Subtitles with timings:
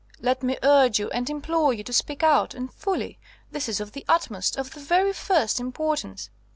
[0.19, 3.19] "Let me urge you and implore you to speak out, and fully.
[3.51, 6.31] This is of the utmost, of the very first, importance."